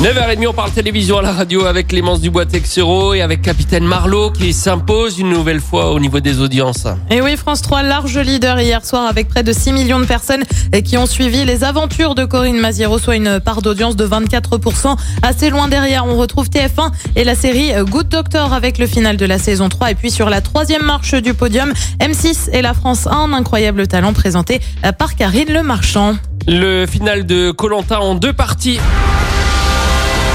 9h30, 0.00 0.46
on 0.46 0.54
parle 0.54 0.70
télévision 0.70 1.18
à 1.18 1.22
la 1.22 1.32
radio 1.32 1.66
avec 1.66 1.88
Clémence 1.88 2.22
Dubois-Texero 2.22 3.12
et 3.12 3.20
avec 3.20 3.42
Capitaine 3.42 3.84
Marlowe 3.84 4.30
qui 4.30 4.54
s'impose 4.54 5.18
une 5.18 5.28
nouvelle 5.28 5.60
fois 5.60 5.92
au 5.92 6.00
niveau 6.00 6.20
des 6.20 6.40
audiences. 6.40 6.86
Et 7.10 7.20
oui, 7.20 7.36
France 7.36 7.60
3, 7.60 7.82
large 7.82 8.16
leader 8.16 8.58
hier 8.60 8.82
soir 8.82 9.06
avec 9.06 9.28
près 9.28 9.42
de 9.42 9.52
6 9.52 9.72
millions 9.72 10.00
de 10.00 10.06
personnes 10.06 10.44
qui 10.86 10.96
ont 10.96 11.04
suivi 11.04 11.44
les 11.44 11.64
aventures 11.64 12.14
de 12.14 12.24
Corinne 12.24 12.58
Maziero, 12.58 12.98
soit 12.98 13.16
une 13.16 13.40
part 13.40 13.60
d'audience 13.60 13.94
de 13.94 14.06
24%. 14.06 14.96
Assez 15.20 15.50
loin 15.50 15.68
derrière, 15.68 16.06
on 16.06 16.16
retrouve 16.16 16.48
TF1 16.48 16.92
et 17.14 17.24
la 17.24 17.34
série 17.34 17.72
Good 17.84 18.08
Doctor 18.08 18.54
avec 18.54 18.78
le 18.78 18.86
final 18.86 19.18
de 19.18 19.26
la 19.26 19.38
saison 19.38 19.68
3. 19.68 19.90
Et 19.90 19.94
puis 19.96 20.10
sur 20.10 20.30
la 20.30 20.40
troisième 20.40 20.82
marche 20.82 21.14
du 21.14 21.34
podium, 21.34 21.74
M6 22.00 22.48
et 22.54 22.62
la 22.62 22.72
France 22.72 23.06
1, 23.06 23.10
un 23.10 23.32
incroyable 23.34 23.86
talent 23.86 24.14
présenté 24.14 24.62
par 24.96 25.14
Karine 25.14 25.52
Le 25.52 25.62
Marchand. 25.62 26.16
Le 26.48 26.86
final 26.86 27.26
de 27.26 27.50
Colanta 27.50 28.00
en 28.00 28.14
deux 28.14 28.32
parties. 28.32 28.80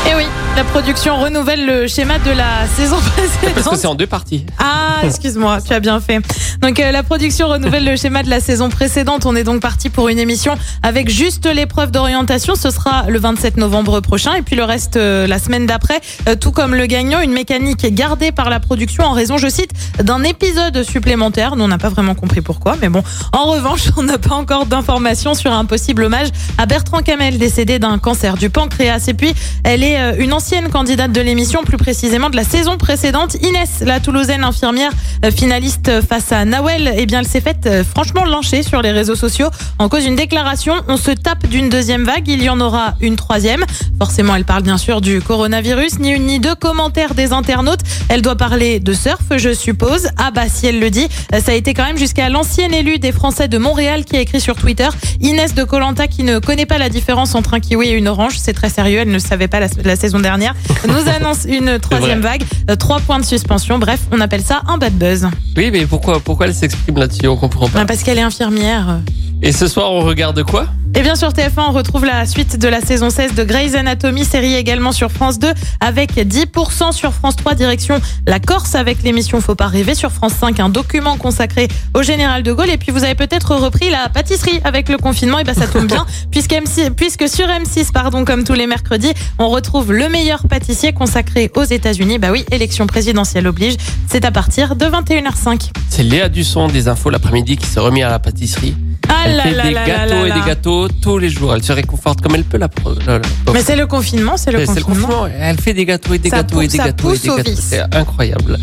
Et 0.07 0.13
oui, 0.15 0.25
la 0.55 0.63
production 0.63 1.17
renouvelle 1.17 1.65
le 1.65 1.87
schéma 1.87 2.19
de 2.19 2.31
la 2.31 2.67
saison 2.75 2.97
précédente. 2.97 3.55
Parce 3.55 3.69
que 3.69 3.75
c'est 3.75 3.87
en 3.87 3.95
deux 3.95 4.07
parties. 4.07 4.45
Ah, 4.59 5.01
excuse-moi, 5.03 5.59
tu 5.61 5.73
as 5.73 5.79
bien 5.79 5.99
fait. 5.99 6.21
Donc 6.61 6.79
euh, 6.79 6.91
la 6.91 7.03
production 7.03 7.47
renouvelle 7.47 7.83
le 7.83 7.95
schéma 7.95 8.23
de 8.23 8.29
la 8.29 8.39
saison 8.39 8.69
précédente. 8.69 9.25
On 9.25 9.35
est 9.35 9.43
donc 9.43 9.61
parti 9.61 9.89
pour 9.89 10.07
une 10.07 10.19
émission 10.19 10.55
avec 10.83 11.09
juste 11.09 11.45
l'épreuve 11.47 11.91
d'orientation. 11.91 12.55
Ce 12.55 12.69
sera 12.69 13.05
le 13.09 13.19
27 13.19 13.57
novembre 13.57 13.99
prochain 13.99 14.35
et 14.35 14.43
puis 14.43 14.55
le 14.55 14.63
reste 14.63 14.95
euh, 14.95 15.27
la 15.27 15.39
semaine 15.39 15.65
d'après. 15.65 15.99
Euh, 16.29 16.35
tout 16.35 16.51
comme 16.51 16.75
le 16.75 16.85
gagnant, 16.85 17.19
une 17.19 17.33
mécanique 17.33 17.93
gardée 17.93 18.31
par 18.31 18.49
la 18.49 18.59
production 18.59 19.03
en 19.05 19.11
raison, 19.11 19.37
je 19.37 19.47
cite, 19.47 19.71
d'un 20.03 20.23
épisode 20.23 20.83
supplémentaire. 20.83 21.55
Nous, 21.55 21.63
on 21.63 21.67
n'a 21.67 21.79
pas 21.79 21.89
vraiment 21.89 22.15
compris 22.15 22.41
pourquoi, 22.41 22.75
mais 22.79 22.89
bon. 22.89 23.03
En 23.33 23.45
revanche, 23.45 23.89
on 23.97 24.03
n'a 24.03 24.19
pas 24.19 24.35
encore 24.35 24.67
d'informations 24.67 25.33
sur 25.33 25.51
un 25.51 25.65
possible 25.65 26.03
hommage 26.03 26.29
à 26.57 26.65
Bertrand 26.65 26.99
Camel, 26.99 27.37
décédé 27.37 27.79
d'un 27.79 27.97
cancer 27.97 28.35
du 28.37 28.49
pancréas. 28.49 29.05
Et 29.07 29.13
puis, 29.13 29.33
elle 29.63 29.83
est 29.83 29.94
euh, 29.97 30.13
une 30.17 30.33
ancienne 30.33 30.69
candidate 30.69 31.11
de 31.11 31.21
l'émission, 31.21 31.63
plus 31.63 31.77
précisément 31.77 32.29
de 32.29 32.35
la 32.35 32.43
saison 32.43 32.77
précédente. 32.77 33.35
Inès, 33.41 33.81
la 33.81 33.99
Toulousaine 33.99 34.43
infirmière 34.43 34.91
euh, 35.23 35.31
finaliste 35.31 36.01
face 36.07 36.31
à 36.31 36.45
Nawel, 36.45 36.93
eh 36.97 37.05
bien, 37.05 37.19
elle 37.19 37.27
s'est 37.27 37.41
faite 37.41 37.65
euh, 37.65 37.83
franchement 37.83 38.25
lyncher 38.25 38.63
sur 38.63 38.81
les 38.81 38.91
réseaux 38.91 39.15
sociaux 39.15 39.49
en 39.79 39.89
cause 39.89 40.03
d'une 40.03 40.15
déclaration. 40.15 40.73
On 40.87 40.97
se 40.97 41.11
tape 41.11 41.47
d'une 41.47 41.69
deuxième 41.69 42.03
vague, 42.03 42.27
il 42.27 42.41
y 42.41 42.49
en 42.49 42.59
aura 42.59 42.95
une 43.01 43.15
troisième. 43.15 43.65
Forcément, 43.97 44.35
elle 44.35 44.45
parle 44.45 44.63
bien 44.63 44.77
sûr 44.77 45.01
du 45.01 45.21
coronavirus, 45.21 45.99
ni 45.99 46.11
une 46.11 46.25
ni 46.25 46.39
deux 46.39 46.55
commentaires 46.55 47.13
des 47.15 47.33
internautes. 47.33 47.81
Elle 48.09 48.21
doit 48.21 48.35
parler 48.35 48.79
de 48.79 48.93
surf, 48.93 49.23
je 49.35 49.53
suppose. 49.53 50.09
Ah 50.17 50.31
bah 50.31 50.49
si 50.49 50.67
elle 50.67 50.79
le 50.79 50.89
dit, 50.89 51.07
ça 51.31 51.51
a 51.51 51.55
été 51.55 51.73
quand 51.73 51.85
même 51.85 51.97
jusqu'à 51.97 52.29
l'ancienne 52.29 52.73
élue 52.73 52.99
des 52.99 53.11
Français 53.11 53.47
de 53.47 53.57
Montréal 53.57 54.05
qui 54.05 54.15
a 54.15 54.19
écrit 54.19 54.41
sur 54.41 54.55
Twitter, 54.55 54.87
Inès 55.21 55.53
de 55.53 55.63
Colanta 55.63 56.07
qui 56.07 56.23
ne 56.23 56.39
connaît 56.39 56.65
pas 56.65 56.77
la 56.77 56.89
différence 56.89 57.35
entre 57.35 57.53
un 57.53 57.59
kiwi 57.59 57.89
et 57.89 57.93
une 57.93 58.07
orange. 58.07 58.37
C'est 58.37 58.53
très 58.53 58.69
sérieux, 58.69 58.99
elle 58.99 59.11
ne 59.11 59.19
savait 59.19 59.47
pas 59.47 59.59
la, 59.59 59.67
la 59.87 59.95
saison 59.95 60.19
dernière. 60.19 60.53
Nous 60.87 61.09
annonce 61.09 61.45
une 61.47 61.79
troisième 61.79 62.21
vague, 62.21 62.43
Euh, 62.69 62.75
trois 62.75 62.99
points 62.99 63.19
de 63.19 63.25
suspension. 63.25 63.79
Bref, 63.79 63.99
on 64.11 64.19
appelle 64.21 64.41
ça 64.43 64.61
un 64.67 64.77
bad 64.77 64.93
buzz. 64.93 65.27
Oui, 65.57 65.69
mais 65.71 65.85
pourquoi, 65.85 66.19
pourquoi 66.19 66.47
elle 66.47 66.53
s'exprime 66.55 66.97
là-dessus? 66.97 67.27
On 67.27 67.37
comprend 67.37 67.69
pas. 67.69 67.85
Parce 67.85 68.03
qu'elle 68.03 68.17
est 68.17 68.21
infirmière. 68.23 68.99
Et 69.41 69.51
ce 69.51 69.67
soir, 69.67 69.91
on 69.91 70.01
regarde 70.01 70.43
quoi? 70.43 70.67
Et 70.97 71.01
bien 71.01 71.15
sur 71.15 71.31
TF1, 71.31 71.59
on 71.67 71.71
retrouve 71.73 72.05
la 72.05 72.25
suite 72.25 72.57
de 72.57 72.69
la 72.69 72.79
saison 72.79 73.09
16 73.09 73.35
de 73.35 73.43
Grey's 73.43 73.75
Anatomy, 73.75 74.23
série 74.23 74.55
également 74.55 74.93
sur 74.93 75.11
France 75.11 75.39
2, 75.39 75.49
avec 75.81 76.15
10% 76.15 76.93
sur 76.93 77.11
France 77.11 77.35
3, 77.35 77.53
direction 77.53 77.99
la 78.25 78.39
Corse 78.39 78.75
avec 78.75 79.03
l'émission 79.03 79.41
Faut 79.41 79.55
pas 79.55 79.67
rêver. 79.67 79.93
Sur 79.93 80.13
France 80.13 80.35
5, 80.39 80.57
un 80.61 80.69
document 80.69 81.17
consacré 81.17 81.67
au 81.93 82.01
général 82.01 82.43
de 82.43 82.53
Gaulle. 82.53 82.69
Et 82.69 82.77
puis 82.77 82.93
vous 82.93 83.03
avez 83.03 83.13
peut-être 83.13 83.55
repris 83.55 83.89
la 83.89 84.07
pâtisserie 84.07 84.61
avec 84.63 84.87
le 84.87 84.97
confinement. 84.97 85.37
Et 85.37 85.43
ben 85.43 85.53
ça 85.53 85.67
tombe 85.67 85.87
bien, 85.87 86.05
puisque, 86.31 86.53
MC, 86.53 86.89
puisque 86.95 87.27
sur 87.27 87.47
M6, 87.47 87.91
pardon, 87.91 88.23
comme 88.23 88.45
tous 88.45 88.53
les 88.53 88.65
mercredis, 88.65 89.11
on 89.37 89.49
retrouve 89.49 89.91
le 89.91 90.07
meilleur 90.07 90.47
pâtissier 90.47 90.93
consacré 90.93 91.51
aux 91.55 91.63
États-Unis. 91.63 92.19
Bah 92.19 92.29
oui, 92.31 92.45
élection 92.51 92.87
présidentielle 92.87 93.47
oblige. 93.47 93.75
C'est 94.07 94.23
à 94.23 94.31
partir 94.31 94.77
de 94.77 94.85
21h05. 94.85 95.71
C'est 95.89 96.03
Léa 96.03 96.29
Dusson 96.29 96.69
des 96.69 96.87
infos 96.87 97.09
l'après-midi 97.09 97.57
qui 97.57 97.65
s'est 97.65 97.81
remis 97.81 98.01
à 98.01 98.09
la 98.09 98.19
pâtisserie. 98.19 98.75
Ah 99.09 99.23
Elle 99.25 99.35
là 99.37 99.43
fait 99.43 99.51
là 99.51 99.63
des 99.65 99.71
là 99.73 99.85
gâteaux 99.87 100.25
là 100.25 100.27
et 100.27 100.39
des 100.39 100.45
gâteaux 100.47 100.87
tous 100.87 101.17
les 101.17 101.29
jours. 101.29 101.53
Elle 101.55 101.63
se 101.63 101.71
réconforte 101.73 102.21
comme 102.21 102.35
elle 102.35 102.43
peut 102.43 102.57
la. 102.57 102.67
pro- 102.67 102.93
la- 103.05 103.19
la- 103.19 103.53
Mais 103.53 103.61
c'est 103.61 103.75
le 103.75 103.87
confinement, 103.87 104.37
c'est 104.37 104.51
le 104.51 104.65
C'est 104.65 104.75
le 104.75 104.81
confinement. 104.83 105.27
Elle 105.27 105.59
fait 105.59 105.73
des 105.73 105.85
gâteaux 105.85 106.13
et 106.13 106.19
des 106.19 106.29
Ça 106.29 106.37
gâteaux 106.37 106.61
et 106.61 106.67
des 106.67 106.77
gâteaux 106.77 107.13
et 107.13 107.17
des 107.17 107.29
au 107.29 107.35
gâteaux. 107.37 107.51
C'est 107.59 107.81
incroyable. 107.95 108.57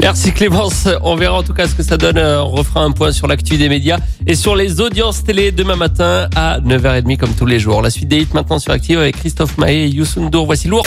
Merci 0.00 0.32
Clémence. 0.32 0.88
On 1.02 1.16
verra 1.16 1.38
en 1.38 1.42
tout 1.42 1.54
cas 1.54 1.66
ce 1.66 1.74
que 1.74 1.82
ça 1.82 1.96
donne. 1.96 2.18
Euh, 2.18 2.42
On 2.42 2.50
refera 2.50 2.80
un 2.80 2.90
point 2.92 3.12
sur 3.12 3.26
l'actu 3.26 3.56
des 3.56 3.68
médias 3.68 3.98
et 4.26 4.34
sur 4.34 4.54
les 4.54 4.80
audiences 4.80 5.24
télé 5.24 5.52
demain 5.52 5.76
matin 5.76 6.28
à 6.36 6.58
9h30 6.60 7.16
comme 7.16 7.32
tous 7.32 7.46
les 7.46 7.58
jours. 7.58 7.80
La 7.82 7.90
suite 7.90 8.08
des 8.08 8.18
hits 8.18 8.28
maintenant 8.34 8.58
sur 8.58 8.72
Active 8.72 8.98
avec 8.98 9.16
Christophe 9.16 9.56
Maé 9.58 9.84
et 9.84 9.88
Youssou 9.88 10.20
N'Dour. 10.20 10.44
Voici 10.46 10.68
lourd. 10.68 10.84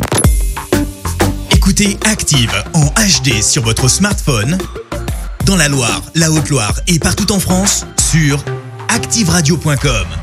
Écoutez 1.52 1.98
Active 2.06 2.52
en 2.74 2.86
HD 2.86 3.42
sur 3.42 3.64
votre 3.64 3.88
smartphone, 3.90 4.58
dans 5.46 5.56
la 5.56 5.68
Loire, 5.68 6.02
la 6.16 6.32
Haute-Loire 6.32 6.74
et 6.88 7.00
partout 7.00 7.32
en 7.32 7.40
France, 7.40 7.86
sur 8.12 8.44
activeradio.com. 8.90 10.19